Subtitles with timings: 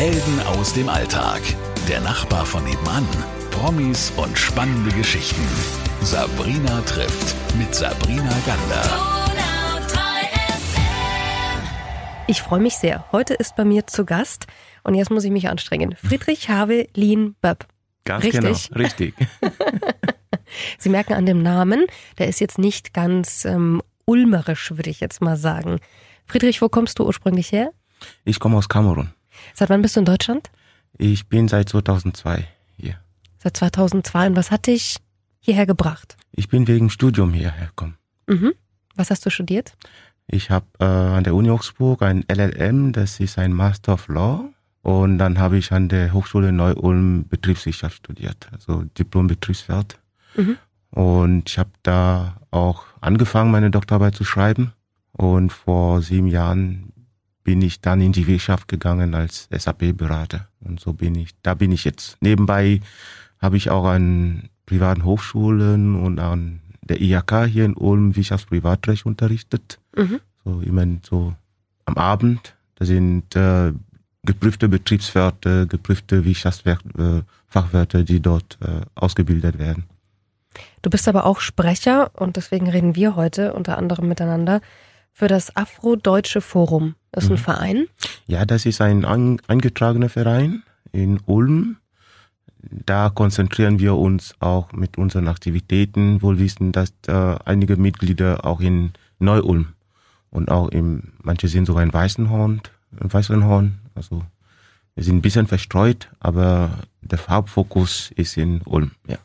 [0.00, 1.42] Helden aus dem Alltag.
[1.86, 3.06] Der Nachbar von nebenan.
[3.50, 5.46] Promis und spannende Geschichten.
[6.00, 8.82] Sabrina trifft mit Sabrina Gander.
[12.26, 13.04] Ich freue mich sehr.
[13.12, 14.46] Heute ist bei mir zu Gast
[14.84, 15.94] und jetzt muss ich mich anstrengen.
[15.96, 17.66] Friedrich Havelin Böpp.
[18.06, 18.40] Ganz Richtig?
[18.40, 19.14] genau, richtig.
[20.78, 21.84] Sie merken an dem Namen,
[22.16, 25.78] der ist jetzt nicht ganz ähm, ulmerisch, würde ich jetzt mal sagen.
[26.24, 27.72] Friedrich, wo kommst du ursprünglich her?
[28.24, 29.12] Ich komme aus Kamerun.
[29.54, 30.50] Seit wann bist du in Deutschland?
[30.98, 32.96] Ich bin seit 2002 hier.
[33.38, 34.28] Seit 2002.
[34.28, 34.96] Und was hat dich
[35.40, 36.16] hierher gebracht?
[36.32, 37.96] Ich bin wegen Studium hierher gekommen.
[38.26, 38.52] Mhm.
[38.96, 39.74] Was hast du studiert?
[40.26, 44.44] Ich habe äh, an der Uni Augsburg ein LLM, das ist ein Master of Law.
[44.82, 49.98] Und dann habe ich an der Hochschule Neu-Ulm Betriebswirtschaft studiert, also Diplom Betriebswirt.
[50.36, 50.56] Mhm.
[50.90, 54.72] Und ich habe da auch angefangen, meine Doktorarbeit zu schreiben.
[55.12, 56.92] Und vor sieben Jahren
[57.50, 60.46] bin ich dann in die Wirtschaft gegangen als SAP-Berater.
[60.60, 62.16] Und so bin ich, da bin ich jetzt.
[62.20, 62.80] Nebenbei
[63.40, 69.80] habe ich auch an privaten Hochschulen und an der IHK hier in Ulm Wirtschaftsprivatrecht unterrichtet.
[69.96, 70.20] Mhm.
[70.44, 71.34] So immer so
[71.86, 72.54] am Abend.
[72.76, 73.72] Da sind äh,
[74.22, 79.86] geprüfte Betriebswirte, geprüfte Wirtschaftsfachwörter, die dort äh, ausgebildet werden.
[80.82, 84.60] Du bist aber auch Sprecher und deswegen reden wir heute unter anderem miteinander
[85.12, 86.94] für das Afrodeutsche Forum.
[87.12, 87.38] Das ist ein Mhm.
[87.38, 87.86] Verein.
[88.26, 91.76] Ja, das ist ein an, eingetragener Verein in Ulm.
[92.62, 98.60] Da konzentrieren wir uns auch mit unseren Aktivitäten, wohl wissen, dass äh, einige Mitglieder auch
[98.60, 99.68] in Neu-Ulm
[100.30, 102.60] und auch im, manche sind sogar in Weißenhorn,
[103.00, 103.78] in Weißenhorn.
[103.94, 104.22] Also
[104.94, 108.90] wir sind ein bisschen verstreut, aber der Hauptfokus ist in Ulm.
[109.08, 109.16] Ja.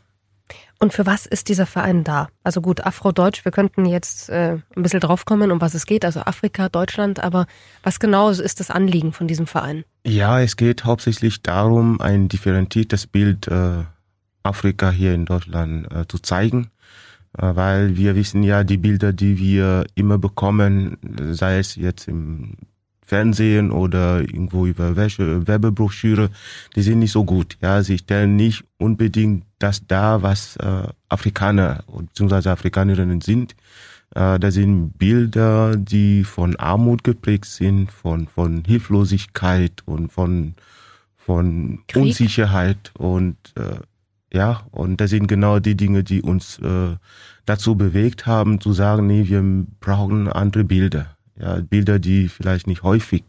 [0.80, 2.28] Und für was ist dieser Verein da?
[2.44, 6.22] Also gut, Afrodeutsch, wir könnten jetzt äh, ein bisschen draufkommen, um was es geht, also
[6.22, 7.48] Afrika, Deutschland, aber
[7.82, 9.86] was genau ist das Anliegen von diesem Verein?
[10.06, 13.84] Ja, es geht hauptsächlich darum, ein differenziertes Bild äh,
[14.44, 16.70] Afrika hier in Deutschland äh, zu zeigen,
[17.38, 20.98] äh, weil wir wissen ja, die Bilder, die wir immer bekommen,
[21.32, 22.58] sei es jetzt im
[23.06, 26.30] Fernsehen oder irgendwo über Werbebroschüre,
[26.76, 27.58] die sind nicht so gut.
[27.62, 32.50] Ja, sie stellen nicht unbedingt das dar, was äh, Afrikaner bzw.
[32.50, 33.56] Afrikanerinnen sind.
[34.14, 40.56] Äh, da sind Bilder, die von Armut geprägt sind, von, von Hilflosigkeit und von,
[41.16, 42.04] von Krieg.
[42.04, 43.80] Unsicherheit und äh,
[44.34, 46.98] ja, und das sind genau die Dinge, die uns äh,
[47.46, 49.44] dazu bewegt haben, zu sagen, nee, wir
[49.80, 51.15] brauchen andere Bilder.
[51.38, 53.24] Ja, Bilder, die vielleicht nicht häufig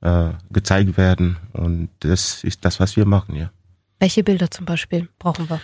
[0.00, 1.36] äh, gezeigt werden.
[1.52, 3.50] Und das ist das, was wir machen, ja.
[3.98, 5.60] Welche Bilder zum Beispiel brauchen wir?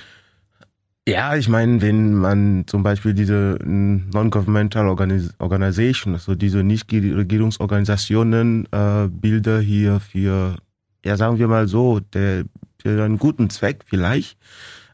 [1.08, 8.66] Ja, ich meine, wenn man zum Beispiel diese mm, Non-Governmental Organis Organization, also diese Nichtregierungsorganisationen,
[8.72, 10.56] äh, Bilder hier für,
[11.04, 12.42] ja, sagen wir mal so, der,
[12.82, 14.36] für einen guten Zweck vielleicht,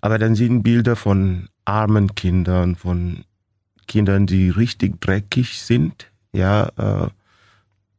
[0.02, 3.24] aber dann sind Bilder von armen Kindern, von
[3.88, 7.08] Kindern, die richtig dreckig sind, ja, äh,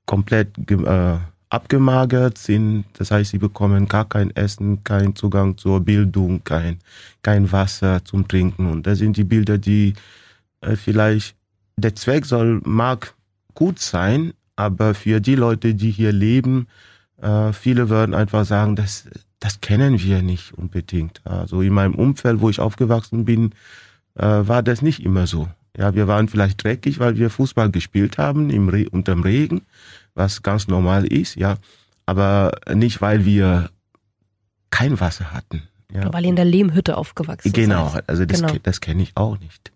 [0.05, 1.17] komplett äh,
[1.49, 2.85] abgemagert sind.
[2.93, 6.79] Das heißt, sie bekommen gar kein Essen, keinen Zugang zur Bildung, kein,
[7.21, 8.69] kein Wasser zum Trinken.
[8.71, 9.93] Und das sind die Bilder, die
[10.61, 11.35] äh, vielleicht
[11.77, 13.13] der Zweck soll, mag
[13.53, 16.67] gut sein, aber für die Leute, die hier leben,
[17.21, 19.07] äh, viele würden einfach sagen, das,
[19.39, 21.21] das kennen wir nicht unbedingt.
[21.25, 23.51] Also in meinem Umfeld, wo ich aufgewachsen bin,
[24.15, 25.47] äh, war das nicht immer so.
[25.77, 29.61] Ja, wir waren vielleicht dreckig, weil wir Fußball gespielt haben im Re unterm Regen,
[30.13, 31.57] was ganz normal ist, ja,
[32.05, 33.69] aber nicht, weil wir
[34.69, 35.63] kein Wasser hatten.
[35.91, 36.11] Ja.
[36.13, 38.07] Weil ihr in der Lehmhütte aufgewachsen Genau, seid.
[38.09, 38.53] also das, Genau.
[38.61, 39.71] das kenne ich auch nicht.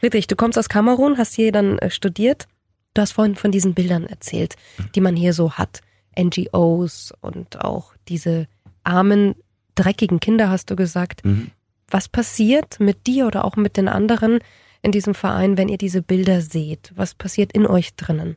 [0.00, 2.46] Friedrich, du kommst aus Kamerun, hast hier dann äh, studiert.
[2.94, 4.54] Du hast vorhin von diesen Bildern erzählt,
[4.94, 5.80] die man hier so hat.
[6.16, 8.46] NGOs und auch diese
[8.84, 9.34] armen,
[9.74, 11.24] dreckigen Kinder, hast du gesagt.
[11.24, 11.50] Mhm.
[11.90, 14.38] Was passiert mit dir oder auch mit den anderen
[14.82, 16.92] in diesem Verein, wenn ihr diese Bilder seht?
[16.94, 18.36] Was passiert in euch drinnen?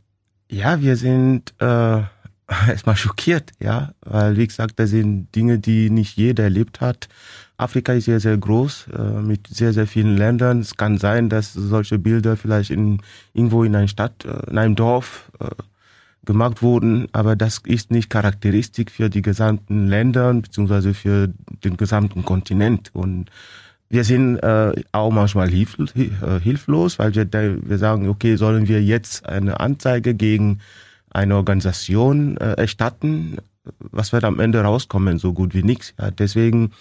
[0.50, 2.02] Ja, wir sind äh,
[2.68, 7.08] erstmal schockiert, ja, weil wie gesagt, das sind Dinge, die nicht jeder erlebt hat.
[7.58, 10.60] Afrika ist sehr, sehr groß, äh, mit sehr, sehr vielen Ländern.
[10.60, 13.02] Es kann sein, dass solche Bilder vielleicht in
[13.34, 15.50] irgendwo in einer Stadt, äh, in einem Dorf äh,
[16.26, 21.30] gemacht wurden, aber das ist nicht charakteristisch für die gesamten Länder beziehungsweise für
[21.64, 22.90] den gesamten Kontinent.
[22.94, 23.32] Und
[23.92, 28.82] wir sind äh, auch manchmal hilf, äh, hilflos, weil wir, wir sagen, okay, sollen wir
[28.82, 30.60] jetzt eine Anzeige gegen
[31.10, 33.38] eine Organisation äh, erstatten?
[33.80, 35.20] Was wird am Ende rauskommen?
[35.20, 35.94] So gut wie nichts.
[36.00, 36.72] Ja, deswegen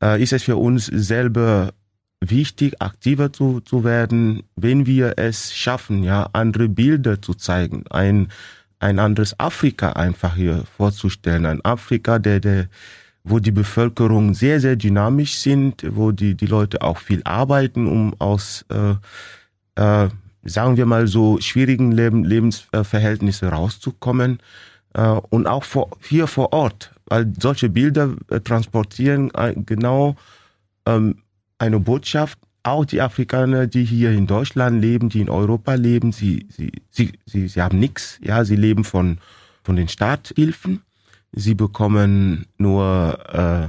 [0.00, 1.72] äh, ist es für uns selber
[2.20, 8.28] wichtig, aktiver zu, zu werden, wenn wir es schaffen, ja, andere Bilder zu zeigen, ein,
[8.78, 11.46] ein anderes Afrika einfach hier vorzustellen.
[11.46, 12.68] Ein Afrika, der, der,
[13.28, 18.14] wo die Bevölkerung sehr, sehr dynamisch sind, wo die, die Leute auch viel arbeiten, um
[18.18, 18.94] aus, äh,
[19.80, 20.08] äh,
[20.44, 24.40] sagen wir mal so, schwierigen Leben, Lebensverhältnisse rauszukommen.
[24.94, 30.16] Äh, und auch vor, hier vor Ort, weil solche Bilder äh, transportieren äh, genau
[30.86, 31.22] ähm,
[31.58, 36.46] eine Botschaft, auch die Afrikaner, die hier in Deutschland leben, die in Europa leben, sie,
[36.50, 38.18] sie, sie, sie, sie haben nichts.
[38.22, 39.18] Ja, sie leben von,
[39.62, 40.82] von den Starthilfen.
[41.32, 43.68] Sie bekommen nur, äh,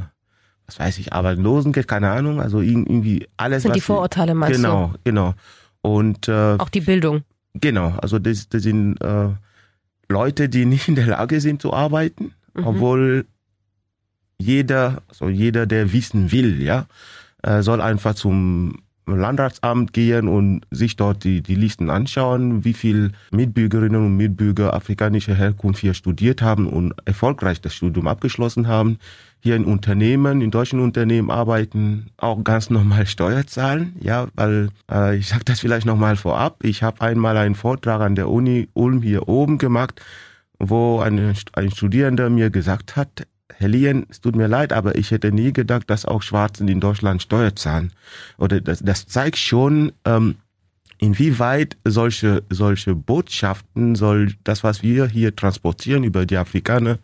[0.65, 3.57] was weiß ich, Arbeitslosengeld, keine Ahnung, also irgendwie alles.
[3.57, 4.99] Das sind die Vorurteile, meinst genau, du?
[5.03, 5.35] Genau, genau.
[5.81, 7.23] Und äh, auch die Bildung.
[7.53, 9.29] Genau, also das, das sind äh,
[10.07, 12.67] Leute, die nicht in der Lage sind zu arbeiten, mhm.
[12.67, 13.25] obwohl
[14.37, 16.87] jeder, also jeder, der wissen will, ja,
[17.43, 18.79] äh, soll einfach zum
[19.17, 25.35] Landratsamt gehen und sich dort die, die Listen anschauen, wie viel Mitbürgerinnen und Mitbürger afrikanischer
[25.35, 28.97] Herkunft hier studiert haben und erfolgreich das Studium abgeschlossen haben,
[29.41, 35.17] hier in Unternehmen, in deutschen Unternehmen arbeiten, auch ganz normal Steuer zahlen, ja, weil äh,
[35.17, 39.01] ich sage das vielleicht nochmal vorab, ich habe einmal einen Vortrag an der Uni Ulm
[39.01, 40.01] hier oben gemacht,
[40.59, 43.25] wo ein, ein Studierender mir gesagt hat,
[43.57, 46.79] Herr Lien, es tut mir leid, aber ich hätte nie gedacht, dass auch Schwarzen in
[46.79, 47.91] Deutschland Steuer zahlen.
[48.37, 50.35] Oder das, das zeigt schon, ähm,
[50.97, 56.99] inwieweit solche, solche Botschaften, soll das, was wir hier transportieren über die Afrikaner,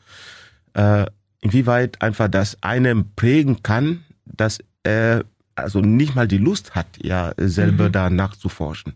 [0.74, 1.06] äh,
[1.42, 5.26] inwieweit einfach das einem prägen kann, dass er
[5.56, 7.92] also nicht mal die Lust hat, ja, selber mhm.
[7.94, 8.94] da nachzuforschen.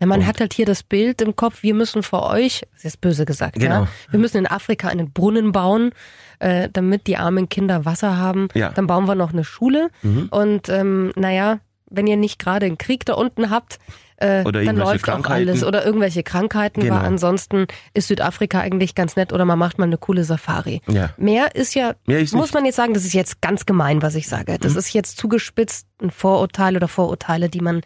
[0.00, 2.86] Ja, man und hat halt hier das Bild im Kopf, wir müssen vor euch, das
[2.86, 3.82] ist böse gesagt, genau.
[3.82, 5.92] ja, wir müssen in Afrika einen Brunnen bauen,
[6.38, 8.48] äh, damit die armen Kinder Wasser haben.
[8.54, 8.70] Ja.
[8.70, 9.90] Dann bauen wir noch eine Schule.
[10.02, 10.28] Mhm.
[10.30, 11.58] Und ähm, naja,
[11.90, 13.78] wenn ihr nicht gerade einen Krieg da unten habt,
[14.16, 15.64] äh, dann läuft auch alles.
[15.64, 16.96] Oder irgendwelche Krankheiten, genau.
[16.96, 20.82] weil ansonsten ist Südafrika eigentlich ganz nett oder man macht mal eine coole Safari.
[20.88, 21.10] Ja.
[21.16, 24.14] Mehr ist ja, Mehr ist muss man jetzt sagen, das ist jetzt ganz gemein, was
[24.14, 24.58] ich sage.
[24.58, 24.78] Das mhm.
[24.78, 27.80] ist jetzt zugespitzt ein Vorurteil oder Vorurteile, die man,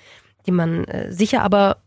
[0.46, 1.78] die man äh, sicher aber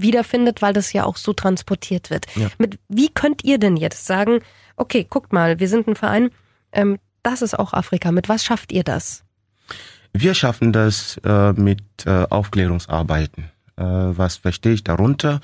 [0.00, 2.26] wiederfindet, weil das ja auch so transportiert wird.
[2.36, 2.48] Ja.
[2.58, 4.40] Mit wie könnt ihr denn jetzt sagen,
[4.76, 6.30] okay, guckt mal, wir sind ein Verein,
[6.72, 8.12] ähm, das ist auch Afrika.
[8.12, 9.24] Mit was schafft ihr das?
[10.12, 13.44] Wir schaffen das äh, mit äh, Aufklärungsarbeiten.
[13.76, 15.40] Äh, was verstehe ich darunter?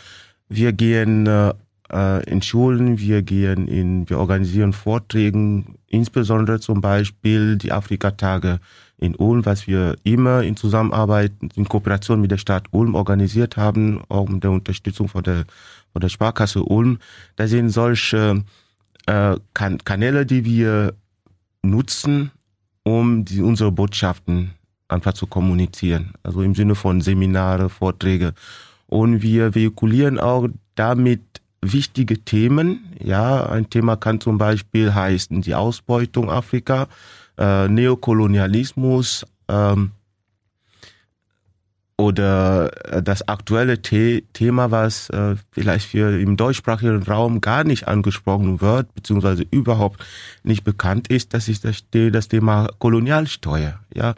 [0.48, 1.52] Wir gehen äh,
[1.92, 8.60] äh, in Schulen, wir gehen in, wir organisieren Vorträgen, insbesondere zum Beispiel die Afrikatage
[8.98, 14.02] in Ulm, was wir immer in Zusammenarbeit, in Kooperation mit der Stadt Ulm organisiert haben,
[14.08, 15.44] auch mit der Unterstützung von der,
[15.92, 16.98] von der Sparkasse Ulm.
[17.36, 18.44] Da sind solche
[19.06, 20.94] äh, kan Kanäle, die wir
[21.62, 22.30] nutzen,
[22.84, 24.52] um die, unsere Botschaften
[24.88, 26.12] einfach zu kommunizieren.
[26.22, 28.34] Also im Sinne von Seminare, Vorträge.
[28.86, 31.22] Und wir vehiculieren auch damit
[31.60, 32.92] wichtige Themen.
[33.02, 36.88] Ja, ein Thema kann zum Beispiel heißen die Ausbeutung Afrika
[37.38, 39.92] äh, Neokolonialismus ähm,
[41.96, 47.86] oder äh, das aktuelle The Thema, was äh, vielleicht für im deutschsprachigen Raum gar nicht
[47.86, 50.04] angesprochen wird, beziehungsweise überhaupt
[50.42, 53.78] nicht bekannt ist, das ist das, das Thema Kolonialsteuer.
[53.94, 54.14] Ja,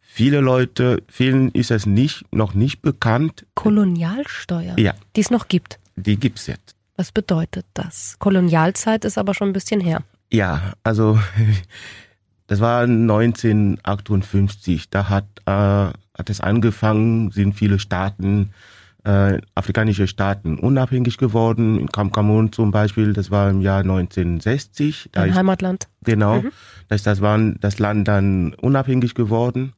[0.00, 3.46] viele Leute, vielen ist es nicht noch nicht bekannt.
[3.54, 4.78] Kolonialsteuer.
[4.78, 5.78] Ja, die es noch gibt.
[5.96, 6.74] Die gibt's jetzt.
[6.96, 8.16] Was bedeutet das?
[8.18, 10.02] Kolonialzeit ist aber schon ein bisschen her.
[10.32, 11.18] Ja, also
[12.46, 14.90] Das war 1958.
[14.90, 18.50] Da hat, äh, hat es angefangen, sind viele Staaten,
[19.04, 21.78] äh, afrikanische Staaten unabhängig geworden.
[21.78, 25.10] In Kamerun zum Beispiel, das war im Jahr 1960.
[25.12, 25.88] Dein ist, Heimatland.
[26.04, 26.42] Genau.
[26.42, 26.52] Mhm.
[26.88, 29.72] Das, das war das Land dann unabhängig geworden.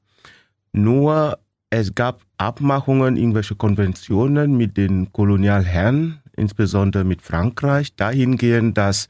[0.72, 1.38] Nur
[1.70, 9.08] es gab Abmachungen, irgendwelche Konventionen mit den Kolonialherren, insbesondere mit Frankreich, dahingehend, dass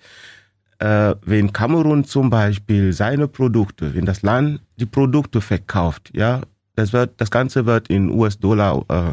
[0.78, 6.42] äh, wenn Kamerun zum Beispiel seine Produkte, wenn das Land die Produkte verkauft, ja,
[6.75, 9.12] das wird, das Ganze wird in US-Dollar äh,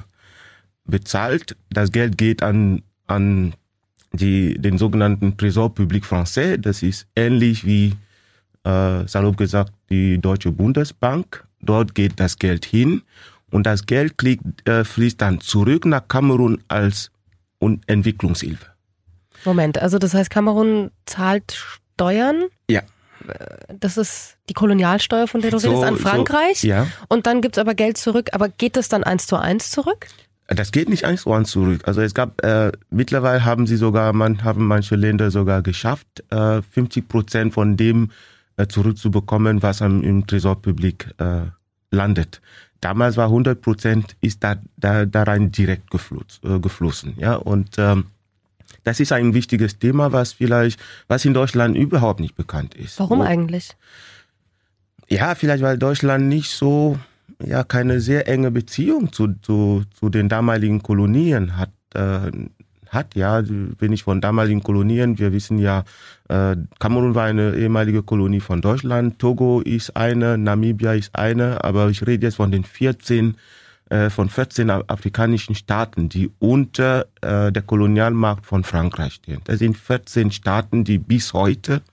[0.86, 1.56] bezahlt.
[1.70, 3.54] Das Geld geht an an
[4.14, 6.58] die den sogenannten Trésor Public Français.
[6.58, 7.94] Das ist ähnlich wie
[8.64, 11.46] äh, salopp gesagt die Deutsche Bundesbank.
[11.62, 13.02] Dort geht das Geld hin
[13.50, 17.12] und das Geld kriegt, äh, fließt dann zurück nach Kamerun als
[17.88, 18.73] Entwicklungshilfe.
[19.46, 22.44] Moment, also das heißt, Kamerun zahlt Steuern?
[22.70, 22.82] Ja.
[23.80, 26.62] Das ist die Kolonialsteuer, von der du so, redest, an Frankreich.
[26.62, 26.88] So, ja.
[27.08, 28.30] Und dann gibt's aber Geld zurück.
[28.34, 30.08] Aber geht das dann eins zu eins zurück?
[30.48, 31.82] Das geht nicht eins zu eins zurück.
[31.86, 36.62] Also es gab äh, mittlerweile haben sie sogar, man haben manche Länder sogar geschafft, äh,
[36.62, 38.12] 50 Prozent von dem
[38.58, 41.44] äh, zurückzubekommen, was am, im Tresorpublik äh,
[41.92, 42.42] landet.
[42.82, 47.14] Damals war 100 Prozent ist da, da, da rein direkt geflossen, äh, geflossen.
[47.18, 48.08] Ja und ähm,
[48.84, 53.00] Das ist ein wichtiges Thema, was vielleicht, was in Deutschland überhaupt nicht bekannt ist.
[53.00, 53.76] Warum Wo, eigentlich?
[55.10, 56.98] Ja, vielleicht weil Deutschland nicht so,
[57.44, 61.72] ja, keine sehr enge Beziehung zu, zu, zu den damaligen Kolonien hat.
[61.94, 62.32] Äh,
[62.94, 63.42] hat, ja,
[63.80, 65.84] wenn ich von damaligen Kolonien, wir wissen ja,
[66.30, 71.90] äh, Kamerun war eine ehemalige Kolonie von Deutschland, Togo ist eine, Namibia ist eine, aber
[71.90, 73.36] ich rede jetzt von den 14
[73.94, 79.42] äh, von 14 afrikanischen Staaten, die unter äh, der Kolonialmacht von Frankreich stehen.
[79.44, 81.84] Das sind 14 Staaten, die bis heute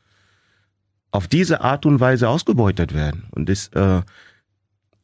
[1.10, 3.24] auf diese Art und Weise ausgebeutet werden.
[3.32, 4.00] Und es, äh,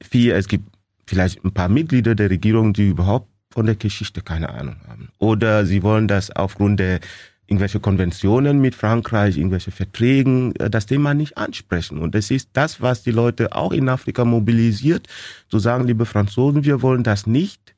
[0.02, 0.70] vier, es gibt
[1.06, 5.10] vielleicht ein paar Mitglieder der Regierung, die überhaupt von der Geschichte keine Ahnung haben.
[5.18, 7.00] Oder sie wollen das aufgrund der
[7.46, 11.98] irgendwelche Konventionen mit Frankreich, irgendwelche Verträgen, äh, das Thema nicht ansprechen.
[11.98, 15.06] Und das ist das, was die Leute auch in Afrika mobilisiert,
[15.48, 17.74] zu sagen, liebe Franzosen, wir wollen das nicht.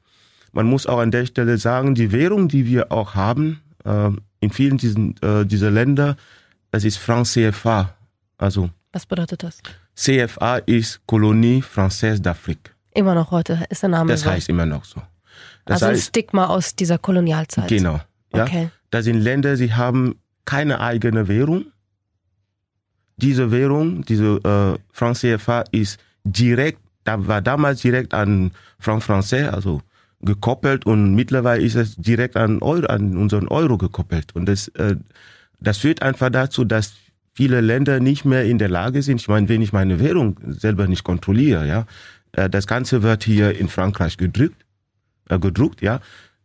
[0.53, 4.11] Man muss auch an der Stelle sagen, die Währung, die wir auch haben, äh,
[4.41, 6.17] in vielen diesen, äh, dieser Länder,
[6.71, 7.95] das ist Franc CFA.
[8.39, 8.71] Also.
[8.93, 9.61] Was bedeutet das?
[9.95, 12.71] CFA ist Kolonie Française d'Afrique.
[12.95, 15.03] Immer noch heute ist der Name Das heißt immer noch so.
[15.65, 17.69] Das also heißt, ein Stigma aus dieser Kolonialzeit.
[17.69, 18.01] Genau.
[18.33, 18.45] Ja?
[18.45, 18.71] Okay.
[18.90, 21.66] Das sind Länder, sie haben keine eigene Währung.
[23.16, 29.49] Diese Währung, diese äh, Franc CFA ist direkt, da war damals direkt an Franc Français,
[29.49, 29.83] also
[30.21, 34.35] gekoppelt und mittlerweile ist es direkt an, Euro, an unseren Euro gekoppelt.
[34.35, 34.97] Und das, äh,
[35.61, 36.95] das führt einfach dazu, dass
[37.35, 39.21] viele Länder nicht mehr in der Lage sind.
[39.21, 41.87] Ich meine, wenn ich meine Währung selber nicht kontrolliere, ja,
[42.33, 44.64] äh, das Ganze wird hier in Frankreich gedrückt,
[45.28, 46.00] äh, gedruckt, ja.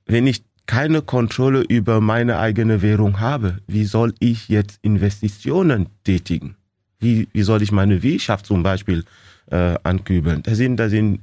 [0.05, 6.55] Wenn ich keine Kontrolle über meine eigene Währung habe, wie soll ich jetzt Investitionen tätigen?
[6.99, 9.03] Wie, wie soll ich meine Wirtschaft zum Beispiel
[9.51, 10.41] äh, ankübeln?
[10.43, 11.19] Das sind, das sind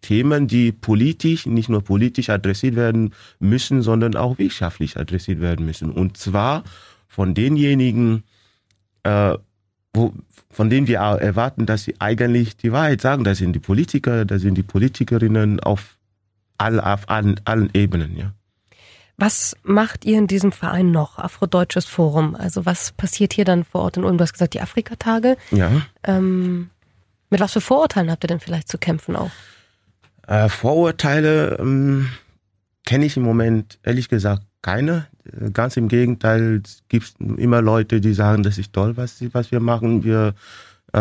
[0.00, 5.90] Themen, die politisch, nicht nur politisch adressiert werden müssen, sondern auch wirtschaftlich adressiert werden müssen.
[5.90, 6.64] Und zwar
[7.08, 8.22] von denjenigen,
[9.02, 9.34] äh,
[9.92, 10.14] wo,
[10.50, 13.24] von denen wir erwarten, dass sie eigentlich die Wahrheit sagen.
[13.24, 15.98] Das sind die Politiker, das sind die Politikerinnen auf,
[16.56, 18.16] all, auf allen, allen Ebenen.
[18.16, 18.32] Ja.
[19.18, 21.18] Was macht ihr in diesem Verein noch?
[21.18, 22.36] Afrodeutsches Forum.
[22.36, 24.16] Also was passiert hier dann vor Ort in Ulm?
[24.16, 25.36] Du hast gesagt, die Afrikatage.
[25.50, 25.82] Ja.
[26.04, 26.70] Ähm,
[27.28, 29.32] mit was für Vorurteilen habt ihr denn vielleicht zu kämpfen auch?
[30.28, 32.10] Äh, Vorurteile ähm,
[32.86, 35.08] kenne ich im Moment ehrlich gesagt keine.
[35.24, 39.50] Äh, ganz im Gegenteil, es gibt immer Leute, die sagen, das ist toll, was, was
[39.50, 40.04] wir machen.
[40.04, 40.34] Wir
[40.92, 40.98] äh,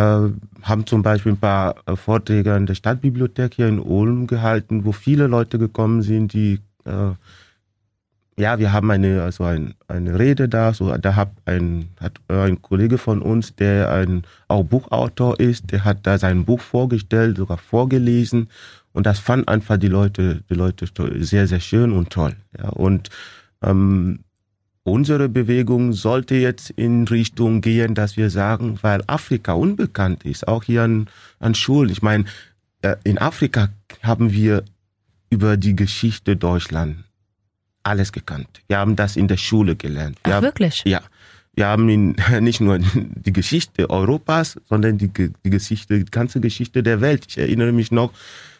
[0.64, 4.92] haben zum Beispiel ein paar äh, Vorträge an der Stadtbibliothek hier in Ulm gehalten, wo
[4.92, 7.12] viele Leute gekommen sind, die äh,
[8.40, 12.62] ja, wir haben eine, also ein, eine Rede da, so, da hat ein, hat ein
[12.62, 17.58] Kollege von uns, der ein, auch Buchautor ist, der hat da sein Buch vorgestellt, sogar
[17.58, 18.50] vorgelesen.
[18.94, 20.86] Und das fanden einfach die Leute, die Leute
[21.24, 22.36] sehr, sehr schön und toll.
[22.58, 23.10] Ja, und,
[23.64, 24.20] ähm,
[24.84, 30.64] unsere Bewegung sollte jetzt in Richtung gehen, dass wir sagen, weil Afrika unbekannt ist, auch
[30.64, 31.90] hier an, an Schulen.
[31.90, 32.26] Ich meine,
[32.82, 33.70] äh, in Afrika
[34.02, 34.64] haben wir
[35.30, 37.07] über die Geschichte Deutschland
[37.88, 38.48] alles gekannt.
[38.68, 40.20] Wir haben das in der Schule gelernt.
[40.26, 40.84] Wir Ach, wirklich?
[40.86, 41.02] ja.
[41.54, 46.84] Wir haben in, nicht nur die Geschichte Europas, sondern die, die Geschichte, die ganze Geschichte
[46.84, 47.26] der Welt.
[47.30, 48.12] Ich erinnere mich noch,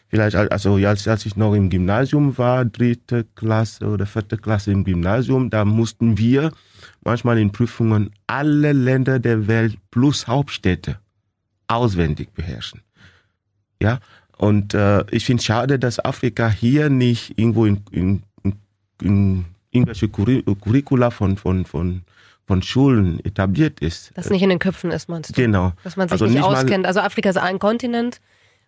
[0.08, 4.82] vielleicht, also als, als ich noch im Gymnasium war, dritte Klasse oder vierte Klasse im
[4.82, 6.50] Gymnasium, da mussten wir
[7.04, 10.98] manchmal in Prüfungen alle Länder der Welt plus Hauptstädte
[11.68, 12.80] auswendig beherrschen.
[13.80, 14.00] Ja,
[14.38, 18.22] und äh, ich finde schade, dass Afrika hier nicht irgendwo in, in
[19.02, 22.02] in irgendwelche Curricula von, von, von,
[22.46, 24.12] von Schulen etabliert ist.
[24.14, 25.34] Das nicht in den Köpfen ist, meinst du?
[25.34, 25.72] Genau.
[25.84, 26.86] Dass man sich also nicht, nicht auskennt.
[26.86, 28.20] Also Afrika ist ein Kontinent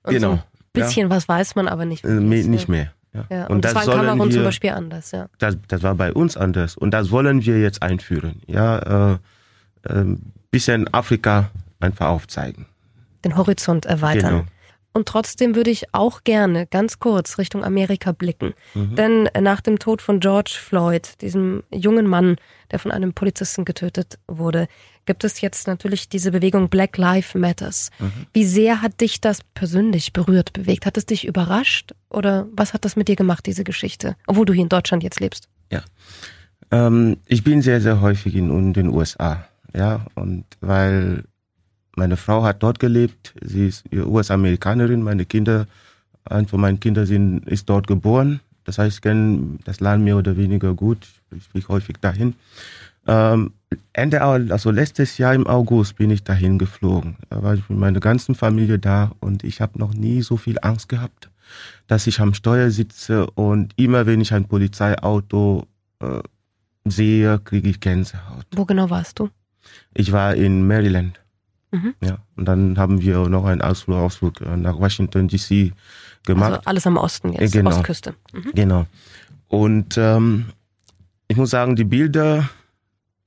[0.02, 0.28] und genau.
[0.28, 1.16] so ein bisschen ja.
[1.16, 2.16] was weiß man, aber nicht mehr.
[2.16, 2.92] Äh, nicht mehr.
[3.12, 3.24] Ja.
[3.30, 3.46] ja.
[3.46, 5.28] Und, und, das, das war in Kamerun wir, zum Beispiel anders, ja.
[5.38, 6.76] Das, das war bei uns anders.
[6.76, 8.42] Und das wollen wir jetzt einführen.
[8.46, 9.18] Ja, äh,
[9.84, 10.16] äh,
[10.50, 12.66] bisschen Afrika einfach aufzeigen.
[13.24, 14.30] Den Horizont erweitern.
[14.30, 14.44] Genau.
[14.92, 18.54] Und trotzdem würde ich auch gerne ganz kurz Richtung Amerika blicken.
[18.74, 18.96] Mhm.
[18.96, 22.36] Denn nach dem Tod von George Floyd, diesem jungen Mann,
[22.72, 24.66] der von einem Polizisten getötet wurde,
[25.06, 27.90] gibt es jetzt natürlich diese Bewegung Black Lives Matters.
[27.98, 28.26] Mhm.
[28.32, 30.86] Wie sehr hat dich das persönlich berührt, bewegt?
[30.86, 31.94] Hat es dich überrascht?
[32.08, 34.16] Oder was hat das mit dir gemacht, diese Geschichte?
[34.26, 35.48] Obwohl du hier in Deutschland jetzt lebst.
[35.70, 35.82] Ja.
[36.72, 39.46] Ähm, ich bin sehr, sehr häufig in, in den USA.
[39.74, 41.24] Ja, und weil
[41.96, 43.34] meine Frau hat dort gelebt.
[43.42, 45.02] Sie ist US-Amerikanerin.
[45.02, 45.66] Meine Kinder,
[46.24, 48.40] ein von meinen Kindern sind, ist dort geboren.
[48.64, 51.08] Das heißt, ich kenne das Land mehr oder weniger gut.
[51.36, 52.34] Ich fliege häufig dahin.
[53.06, 53.52] Ähm,
[53.92, 57.16] Ende, also letztes Jahr im August bin ich dahin geflogen.
[57.28, 60.58] Da war ich mit meiner ganzen Familie da und ich habe noch nie so viel
[60.62, 61.30] Angst gehabt,
[61.86, 65.66] dass ich am Steuer sitze und immer wenn ich ein Polizeiauto
[66.00, 66.20] äh,
[66.84, 68.46] sehe, kriege ich Gänsehaut.
[68.54, 69.30] Wo genau warst du?
[69.94, 71.19] Ich war in Maryland.
[71.70, 71.94] Mhm.
[72.02, 75.72] Ja, und dann haben wir noch einen Ausflug, Ausflug äh, nach Washington DC
[76.26, 76.52] gemacht.
[76.52, 77.70] Also alles am Osten jetzt, genau.
[77.70, 78.14] Ostküste.
[78.32, 78.52] Mhm.
[78.54, 78.86] Genau.
[79.48, 80.46] Und ähm,
[81.28, 82.48] ich muss sagen, die Bilder,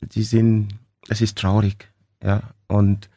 [0.02, 0.70] die sind,
[1.08, 1.90] es ist traurig.
[2.22, 2.42] Ja.
[2.68, 3.10] Und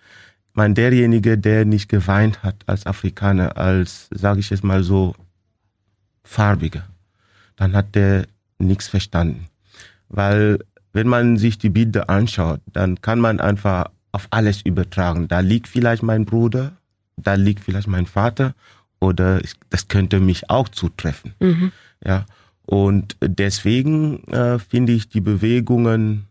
[0.52, 5.14] mein derjenige, der nicht geweint hat als Afrikaner, als, sage ich es mal so,
[6.24, 6.86] farbiger,
[7.56, 8.26] dann hat der
[8.58, 9.46] nichts verstanden.
[10.08, 10.58] Weil
[10.92, 15.28] wenn man sich die Bilder anschaut, dann kann man einfach auf alles übertragen.
[15.28, 16.72] Da liegt vielleicht mein Bruder,
[17.16, 18.54] da liegt vielleicht mein Vater
[18.98, 21.34] oder ich, das könnte mich auch zutreffen.
[21.38, 21.70] Mhm.
[22.04, 22.24] Ja,
[22.64, 26.24] und deswegen äh, finde ich die Bewegungen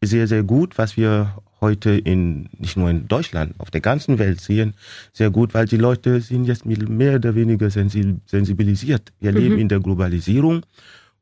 [0.00, 4.40] sehr, sehr gut, was wir heute in, nicht nur in Deutschland, auf der ganzen Welt
[4.40, 4.74] sehen,
[5.12, 9.12] sehr gut, weil die Leute sind jetzt mehr oder weniger sensi- sensibilisiert.
[9.20, 9.38] Wir Mhm.
[9.38, 10.62] leben in der Globalisierung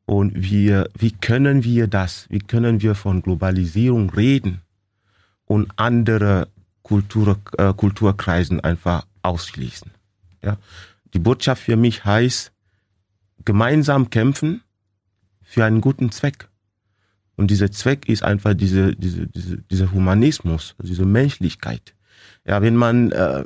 [0.06, 4.60] und wir, wie können wir das, wie können wir von Globalisierung reden
[5.50, 6.46] und andere
[6.84, 9.90] Kultur, äh, Kulturkreisen einfach ausschließen.
[10.44, 10.58] Ja,
[11.12, 12.52] die Botschaft für mich heißt,
[13.44, 14.62] gemeinsam kämpfen
[15.42, 16.48] für einen guten Zweck.
[17.34, 21.94] Und dieser Zweck ist einfach diese, diese, diese, dieser Humanismus, also diese Menschlichkeit.
[22.46, 23.44] Ja, wenn man äh,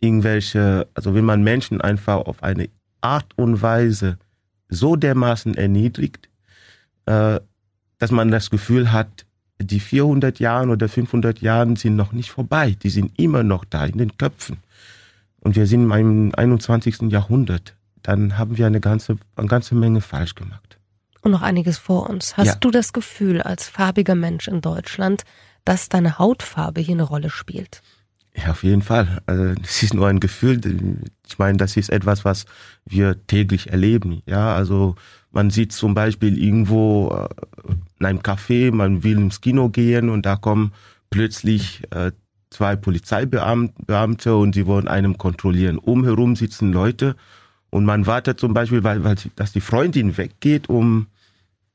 [0.00, 2.68] irgendwelche, also wenn man Menschen einfach auf eine
[3.00, 4.18] Art und Weise
[4.68, 6.28] so dermaßen erniedrigt,
[7.06, 7.40] äh,
[7.98, 9.24] dass man das Gefühl hat,
[9.64, 12.76] die 400 Jahren oder 500 Jahren sind noch nicht vorbei.
[12.82, 14.58] Die sind immer noch da in den Köpfen.
[15.40, 17.02] Und wir sind im 21.
[17.10, 17.74] Jahrhundert.
[18.02, 20.78] Dann haben wir eine ganze, eine ganze Menge falsch gemacht.
[21.22, 22.36] Und noch einiges vor uns.
[22.36, 22.54] Hast Ja.
[22.60, 25.24] du das Gefühl, als farbiger Mensch in Deutschland,
[25.64, 27.82] dass deine Hautfarbe hier eine Rolle spielt?
[28.36, 29.22] Ja, auf jeden Fall.
[29.26, 30.60] Also, das ist nur ein Gefühl.
[31.26, 32.46] Ich meine, das ist etwas, was
[32.84, 34.22] wir täglich erleben.
[34.26, 34.96] Ja, also
[35.34, 40.24] man sieht zum Beispiel irgendwo äh, in einem Café, man will ins Kino gehen und
[40.24, 40.72] da kommen
[41.10, 42.12] plötzlich äh,
[42.50, 45.78] zwei Polizeibeamte und sie wollen einem kontrollieren.
[45.78, 47.16] Umherum sitzen Leute
[47.70, 51.08] und man wartet zum Beispiel, weil, weil dass die Freundin weggeht, um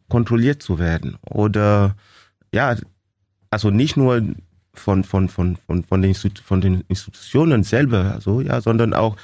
[0.07, 1.17] kontrolliert zu werden.
[1.29, 1.95] Oder
[2.53, 2.75] ja,
[3.49, 4.23] also nicht nur
[4.73, 9.17] von, von, von, von, von, den, Institu- von den Institutionen selber, also, ja, sondern auch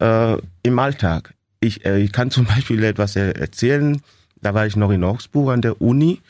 [0.00, 1.34] äh, im Alltag.
[1.66, 4.00] Ich, äh, ich kann zum Beispiel etwas er- erzählen.
[4.40, 6.20] Da war ich noch in Augsburg an der Uni.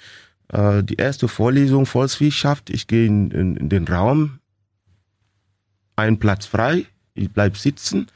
[0.53, 2.71] Äh, die erste Vorlesung Volkswirtschaft.
[2.71, 4.39] Ich gehe in, in, in den Raum,
[5.97, 8.07] ein Platz frei, ich bleib sitzen.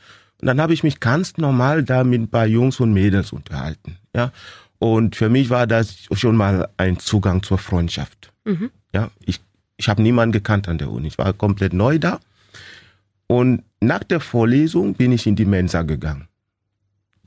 [0.41, 3.97] Und dann habe ich mich ganz normal da mit ein paar Jungs und Mädels unterhalten.
[4.15, 4.33] Ja.
[4.79, 8.33] Und für mich war das schon mal ein Zugang zur Freundschaft.
[8.47, 8.71] Mhm.
[8.95, 9.41] Ja, ich,
[9.77, 11.09] ich habe niemanden gekannt an der Uni.
[11.09, 12.21] Ich war komplett neu da.
[13.27, 16.27] Und nach der Vorlesung bin ich in die Mensa gegangen.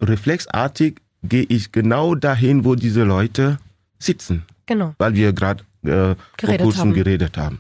[0.04, 3.58] Reflexartig gehe ich genau dahin, wo diese Leute
[4.00, 4.94] sitzen, Genau.
[4.98, 6.94] weil wir gerade äh, vor Geredet kurzem haben.
[6.94, 7.60] geredet haben.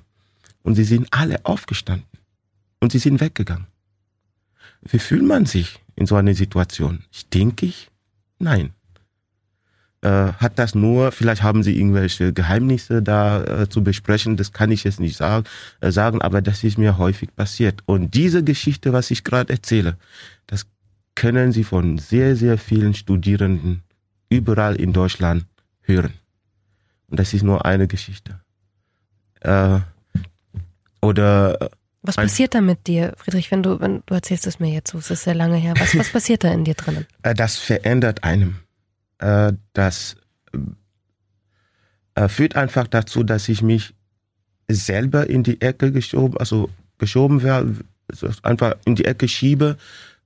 [0.64, 2.08] Und sie sind alle aufgestanden
[2.80, 3.68] und sie sind weggegangen.
[4.82, 7.04] Wie fühlt man sich in so einer Situation?
[7.12, 7.90] Stinkig?
[8.40, 8.72] Nein.
[10.02, 14.70] Äh, hat das nur, vielleicht haben sie irgendwelche Geheimnisse da äh, zu besprechen, das kann
[14.72, 15.46] ich jetzt nicht sagen,
[15.80, 17.82] äh, sagen, aber das ist mir häufig passiert.
[17.86, 19.96] Und diese Geschichte, was ich gerade erzähle,
[20.46, 20.66] das
[21.16, 23.84] können Sie von sehr, sehr vielen Studierenden
[24.30, 25.46] überall in Deutschland
[25.82, 26.14] hören.
[27.08, 28.40] Und das ist nur eine Geschichte.
[29.42, 29.80] Äh,
[31.02, 31.70] oder äh,
[32.02, 34.98] Was passiert da mit dir, Friedrich, wenn du, wenn du erzählst es mir jetzt so,
[34.98, 35.74] es ist sehr lange her.
[35.78, 37.06] Was, was passiert da in dir drinnen?
[37.24, 38.56] Äh, das verändert einem.
[39.20, 40.18] Äh, das
[42.28, 43.96] führt einfach dazu, dass ich mich
[44.68, 49.78] selber in die Ecke geschoben, also geschoben werde, also einfach in die Ecke schiebe,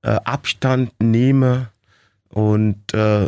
[0.08, 1.70] äh, Abstand nehme
[2.30, 3.28] und äh,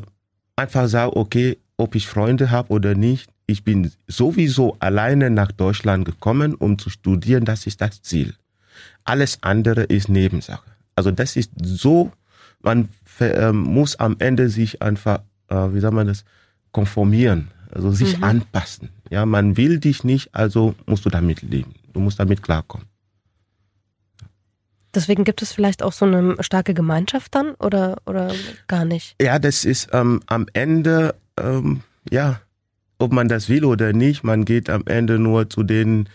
[0.56, 6.06] einfach sage, okay, ob ich Freunde habe oder nicht, ich bin sowieso alleine nach Deutschland
[6.06, 8.36] gekommen, um zu studieren, das ist das Ziel.
[9.04, 10.70] Alles andere ist Nebensache.
[10.96, 12.12] Also das ist so,
[12.62, 12.90] man
[13.20, 16.24] ähm, muss am Ende sich einfach, äh, wie sagt man das,
[16.72, 18.24] konformieren, also sich Mhm.
[18.24, 18.90] anpassen.
[19.10, 21.74] Ja, man will dich nicht, also musst du damit leben.
[21.94, 22.86] Du musst damit klarkommen.
[24.94, 28.34] Deswegen gibt es vielleicht auch so eine starke Gemeinschaft dann oder, oder
[28.68, 29.16] gar nicht?
[29.22, 32.42] Ja, das ist ähm, am Ende, ähm, ja,
[32.98, 36.10] ob man das will oder nicht, man geht am Ende nur zu denen,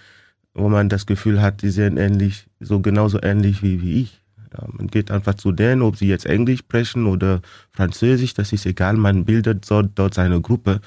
[0.54, 4.20] wo man das Gefühl hat, die sind ähnlich, so genauso ähnlich wie, wie ich.
[4.52, 7.40] Ja, man geht einfach zu denen, ob sie jetzt Englisch sprechen oder
[7.72, 10.80] Französisch, das ist egal, man bildet dort, dort seine Gruppe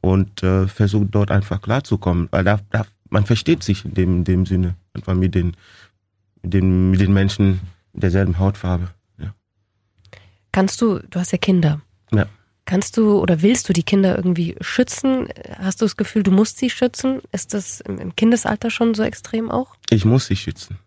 [0.00, 4.24] und äh, versucht dort einfach klarzukommen, weil da, da, man versteht sich in dem, in
[4.24, 5.54] dem Sinne, einfach mit den,
[6.42, 7.60] mit den, mit den Menschen
[7.92, 8.88] derselben Hautfarbe.
[9.18, 9.34] Ja.
[10.52, 11.80] Kannst du, du hast ja Kinder.
[12.12, 12.26] Ja.
[12.64, 15.28] Kannst du oder willst du die Kinder irgendwie schützen?
[15.58, 17.20] Hast du das Gefühl, du musst sie schützen?
[17.32, 19.74] Ist das im Kindesalter schon so extrem auch?
[19.90, 20.78] Ich muss sie schützen.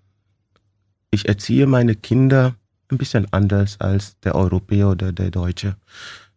[1.11, 2.55] Ich erziehe meine Kinder
[2.89, 5.75] ein bisschen anders als der Europäer oder der Deutsche.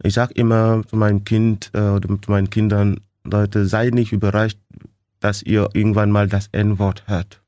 [0.03, 4.59] Ich sage immer zu meinem Kind äh, oder zu meinen Kindern, Leute, seid nicht überrascht,
[5.21, 7.43] dass ihr irgendwann mal das N-Wort hört.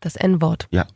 [0.00, 0.68] Das N-Wort?
[0.70, 0.86] Ja.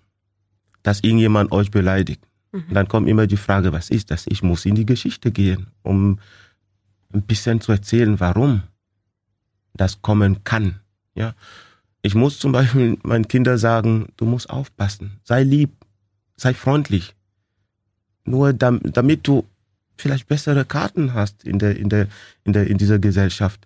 [0.88, 2.26] Dass irgendjemand euch beleidigt.
[2.50, 2.64] Mhm.
[2.72, 4.24] Dann kommt immer die Frage, was ist das?
[4.26, 6.18] Ich muss in die Geschichte gehen, um
[7.12, 8.62] ein bisschen zu erzählen, warum
[9.74, 10.80] das kommen kann.
[11.14, 11.34] Ja.
[12.00, 15.72] Ich muss zum Beispiel meinen Kindern sagen, du musst aufpassen, sei lieb,
[16.38, 17.14] sei freundlich.
[18.24, 19.44] Nur damit du
[19.98, 22.08] vielleicht bessere Karten hast in der, in der,
[22.44, 23.60] in der, in dieser Gesellschaft.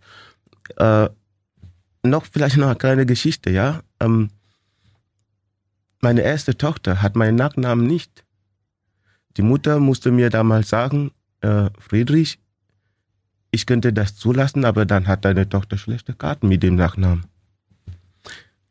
[0.76, 1.08] Äh,
[2.02, 3.85] noch vielleicht noch eine kleine Geschichte, ja.
[4.00, 4.30] Ähm,
[6.02, 8.24] meine erste Tochter hat meinen Nachnamen nicht.
[9.36, 12.38] Die Mutter musste mir damals sagen, äh, Friedrich,
[13.50, 17.26] ich könnte das zulassen, aber dann hat deine Tochter schlechte Karten mit dem Nachnamen.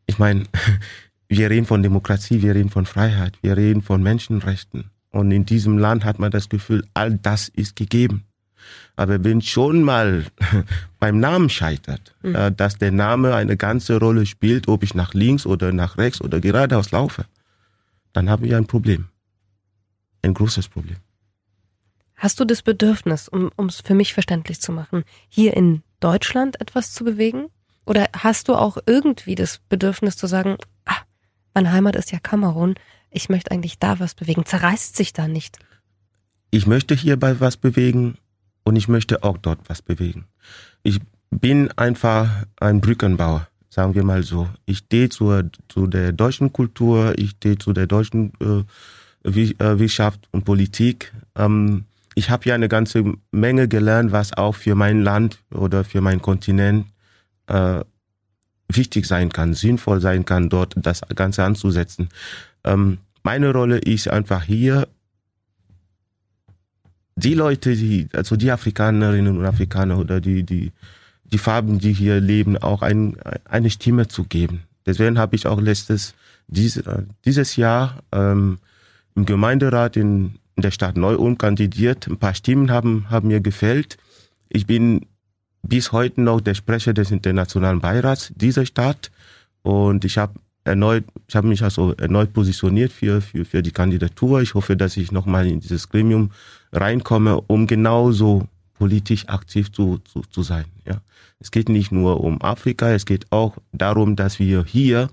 [0.06, 0.44] Ich meine,
[1.30, 4.91] wir reden von Demokratie, wir reden von Freiheit, wir reden von Menschenrechten.
[5.10, 8.26] Und in diesem Land hat man das Gefühl, all das ist gegeben.
[8.95, 10.26] Aber wenn schon mal
[11.00, 12.36] beim Namen scheitert, mhm.
[12.36, 16.21] äh, dass der Name eine ganze Rolle spielt, ob ich nach links oder nach rechts
[16.21, 17.26] oder geradeaus laufe,
[18.13, 19.08] dann haben wir ein Problem.
[20.21, 20.97] Ein großes Problem.
[22.15, 26.93] Hast du das Bedürfnis, um es für mich verständlich zu machen, hier in Deutschland etwas
[26.93, 27.47] zu bewegen?
[27.86, 30.97] Oder hast du auch irgendwie das Bedürfnis zu sagen, ah,
[31.56, 32.76] meine Heimat ist ja Kamerun,
[33.10, 34.45] ich möchte eigentlich da was bewegen.
[34.45, 35.58] Zerreißt sich da nicht?
[36.52, 38.17] Ich möchte hierbei was bewegen
[38.72, 40.24] und ich möchte auch dort was bewegen.
[40.82, 44.48] Ich bin einfach ein Brückenbauer, sagen wir mal so.
[44.66, 50.30] Ich stehe zur, zu der deutschen Kultur, ich stehe zu der deutschen äh, äh, Wirtschaft
[50.32, 51.12] und Politik.
[51.36, 51.84] Ähm,
[52.16, 56.22] ich habe ja eine ganze Menge gelernt, was auch für mein Land oder für mein
[56.22, 56.86] Kontinent
[57.48, 57.82] äh,
[58.70, 62.08] wichtig sein kann, sinnvoll sein kann, dort das Ganze anzusetzen.
[62.64, 64.88] Ähm, meine Rolle ist einfach hier,
[67.15, 70.71] die Leute, die, also die Afrikanerinnen und Afrikaner oder die, die,
[71.26, 74.63] die Farben, die hier leben, auch ein, eine Stimme zu geben.
[74.86, 76.13] Deswegen habe ich auch letztes,
[76.47, 76.84] dieses,
[77.26, 78.60] dieses Jahr ähm,
[79.15, 82.08] im Gemeinderat in, in der Stadt Neu-Ulm kandidiert.
[82.08, 83.97] Ein paar Stimmen haben, haben mir gefällt.
[84.50, 85.06] Ich bin
[85.63, 89.12] bis heute noch der Sprecher des Internationalen Beirats dieser Stadt
[89.62, 94.41] und ich habe erneut, ich habe mich also erneut positioniert für, für, für die Kandidatur.
[94.41, 96.32] Ich hoffe, dass ich nochmal in dieses Gremium
[96.72, 100.66] reinkomme, um genauso politisch aktiv zu, zu, zu sein.
[100.86, 101.02] Ja.
[101.40, 105.10] Es geht nicht nur um Afrika, es geht auch darum, dass wir hier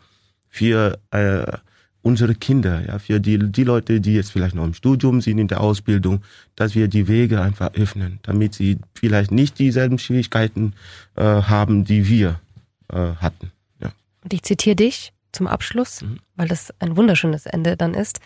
[0.49, 1.59] für äh,
[2.03, 5.49] unsere Kinder, ja, für die, die Leute, die jetzt vielleicht noch im Studium sind, in
[5.49, 6.23] der Ausbildung,
[6.57, 10.75] dass wir die Wege einfach öffnen, damit sie vielleicht nicht dieselben Schwierigkeiten
[11.16, 12.40] äh, haben, die wir
[12.88, 13.51] äh, hatten.
[13.81, 13.92] Ja.
[14.23, 16.18] Und ich zitiere dich zum Abschluss, mhm.
[16.37, 18.21] weil das ein wunderschönes Ende dann ist.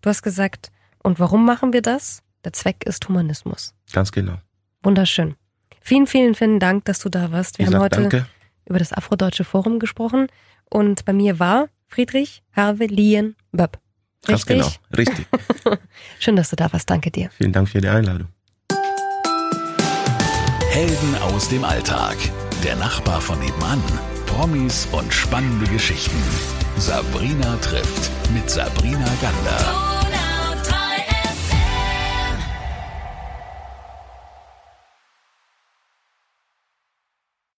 [0.00, 0.70] Du hast gesagt,
[1.02, 2.22] und warum machen wir das?
[2.44, 3.74] Der Zweck ist Humanismus.
[3.92, 4.38] Ganz genau.
[4.82, 5.34] Wunderschön.
[5.80, 7.58] Vielen, vielen, vielen Dank, dass du da warst.
[7.58, 8.26] Wir ich haben heute danke.
[8.66, 10.28] über das Afrodeutsche Forum gesprochen
[10.70, 13.78] und bei mir war Friedrich Herve Lien Böpp.
[14.26, 15.26] Ganz genau, richtig.
[16.18, 16.90] Schön, dass du da warst.
[16.90, 17.30] Danke dir.
[17.30, 18.28] Vielen Dank für die Einladung.
[20.70, 22.16] Helden aus dem Alltag.
[22.62, 23.82] Der Nachbar von nebenan.
[24.26, 26.22] Promis und spannende Geschichten.
[26.76, 29.97] Sabrina trifft mit Sabrina Gander.